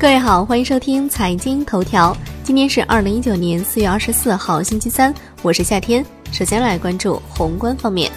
[0.00, 2.16] 各位好，欢迎收听财经头条。
[2.44, 6.06] 今天是二零一九年四月二十四号，星期三，我是夏天。
[6.30, 8.08] 首先来关注宏观方面，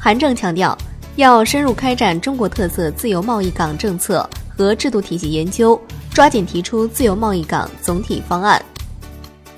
[0.00, 0.76] 韩正强调
[1.14, 8.60] 要深入开展中国特色自由贸易港政策和制度体系研究，抓紧提出自由贸易港总体方案。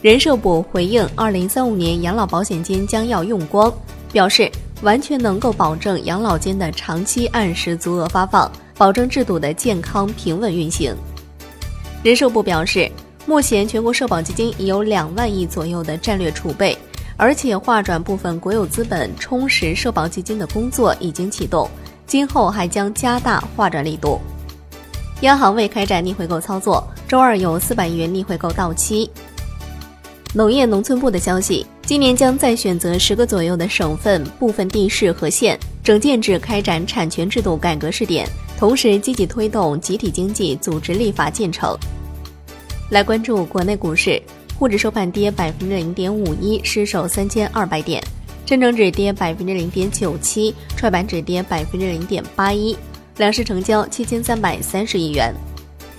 [0.03, 3.73] 人社部回应二零三五年养老保险金将要用光，
[4.13, 4.53] 表示
[4.83, 8.53] 完全能够保证养老金的长期按时足额发放。
[8.79, 10.95] 保证制度的健康平稳运行。
[12.03, 12.91] 人社部表示，
[13.25, 16.77] 目前全国社保基金已有两万亿左右的战略储备，
[17.17, 21.69] 而且划转部分国有资本充实社保基金的工作已经启动，
[22.07, 24.21] 今后还将加大划转力度。
[25.23, 29.11] 央行未开展逆回购操作，周二有四百亿元逆回购到期。
[30.35, 38.29] 农业农村部的消息，今年将再选择十个左右的省份、部分地市和县，整建制开展产权制度改革试点。
[38.57, 41.77] 同时积极推动集体经济组织立法进程。
[42.91, 44.21] 来关注国内股市，
[44.59, 48.01] 沪指收盘跌百分之零点五一，失守三千二百点；
[48.47, 52.77] 深成指跌百分之零点九七，创业板指跌百分之零点八一。
[53.19, 55.35] 两市成交七千三百三十亿元。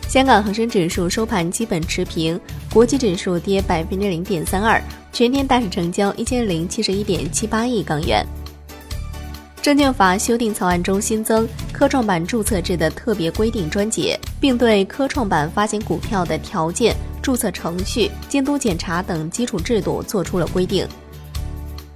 [0.08, 2.40] 香港恒生指数收盘基本持平，
[2.72, 8.26] 国际指数跌百分之零点三二，全天大市成交一千零七十一点七八亿港元。
[9.62, 11.46] 证券法修订草案中新增
[11.78, 20.88] 科创板注册制的特别规定专节，并对科创板发行股票的条件、注册程序、监督检查等基础制度作出了规定。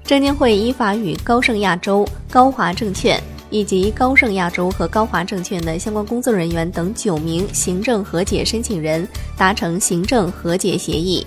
[0.03, 11.25] 证监会依法与高盛亚洲、高华证券以及高盛亚洲和高华证券的相关工作人员等九名行政和解申请人达成行政和解协议。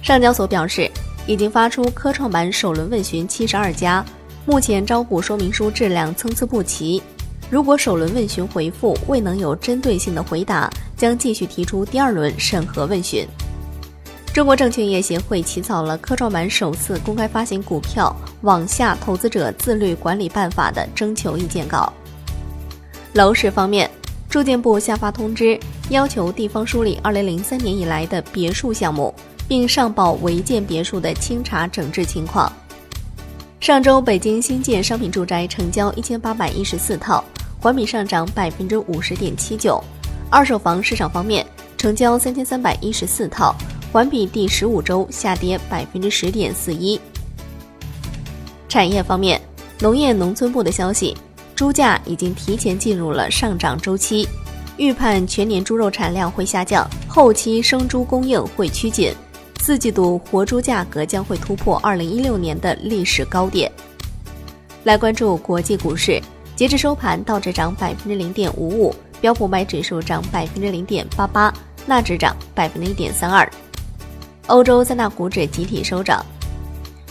[0.00, 0.90] 上交所表示，
[1.26, 4.02] 已经发出科创板首轮问询七十二家。
[4.50, 7.00] 目前招股说明书质量参差不齐，
[7.48, 13.24] 如果首轮问询回复未能有针对性的回答，将继续提出第二轮审核问询。
[14.34, 21.92] 中国证券业协会起草了科创板首次公开发行股票网下投资者自律管理办法的征求意见稿。
[23.12, 23.88] 楼市方面，
[24.28, 25.56] 住建部下发通知，
[25.90, 29.14] 要求地方梳理2003年以来的别墅项目，
[29.46, 32.52] 并上报违建别墅的清查整治情况。
[33.60, 37.22] 上周，北京新建商品住宅成交一千八百一十四套，
[37.60, 39.78] 环比上涨百分之五十点七九。
[40.30, 41.44] 二手房市场方面，
[41.76, 43.54] 成交三千三百一十四套，
[43.92, 46.98] 环比第十五周下跌百分之十点四一。
[48.66, 49.38] 产业方面，
[49.78, 51.14] 农业农村部的消息，
[51.54, 54.26] 猪价已经提前进入了上涨周期，
[54.78, 59.12] 预判全年猪肉产量会下降，后期生猪供应会趋紧。
[59.60, 63.70] 四季度活猪价格将会突破二零一六年的历史高点。
[64.84, 66.18] 来关注国际股市，
[66.56, 71.52] 截至收盘，道指涨百分之零点五五，标普百指数涨百分之零点八八，
[71.84, 73.48] 纳指涨百分之一点三二。
[74.46, 76.24] 欧洲三大股指集体收涨。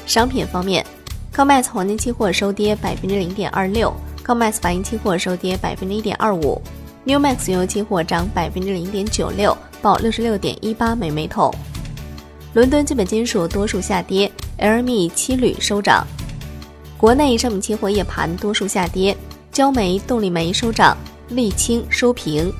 [0.07, 0.83] 商品方面
[1.35, 3.93] ，COMEX 黄金期货收跌百分之零点二六
[4.25, 6.59] ，COMEX 白银期货收跌百分之一点二五
[7.05, 11.53] ，Newmax 原油期货涨百分之零点九六，报六十六点一八每每桶。
[12.51, 16.05] 伦敦基本金属多数下跌，LME 七铝收涨。
[16.97, 19.15] 国内商品期货夜盘多数下跌，
[19.51, 20.97] 焦煤、动力煤收涨，
[21.29, 22.51] 沥青收平。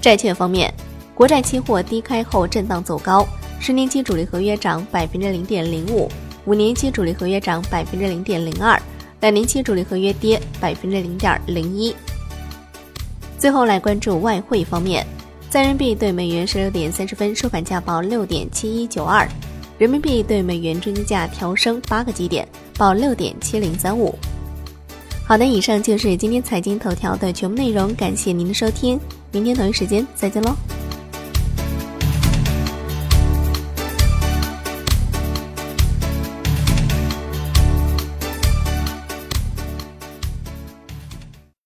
[0.00, 0.72] 债券方面，
[1.16, 3.26] 国债期货低开后震荡走高，
[3.58, 6.08] 十年期主力合约涨百分之零点零五，
[6.44, 8.80] 五年期主力合约涨百分之零点零二，
[9.20, 11.92] 两年期主力合约跌百分之零点零一。
[13.36, 15.04] 最后来关注外汇方面。
[15.56, 19.26] 在人民币对美元十六点三十分收盘价报六点七一九二，
[19.78, 22.46] 人民币对美元中间价调升八个基点，
[22.76, 24.14] 报六点七零三五。
[25.24, 29.00] 好的，以上就是今天财经头条的全部内容，感谢您的收听，
[29.32, 30.54] 明天同一时间再见喽。